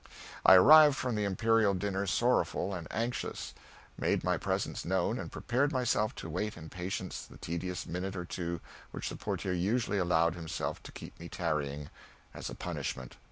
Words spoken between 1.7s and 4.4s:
dinner sorrowful and anxious, made my